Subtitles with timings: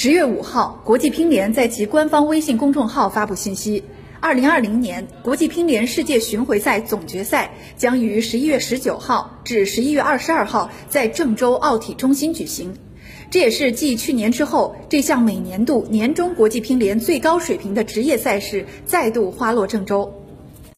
[0.00, 3.82] 十月五号，国际乒联在其官方微信公众号发布信息：
[4.20, 12.72] 二零二零年国际乒联世界巡回赛总决赛将于十一月十九号至十一月二十二号在郑州奥体中心举行。
[13.28, 20.14] 这也是继去年之后，这项每年度年中国际乒联最高水平的职业赛事再度花落郑州。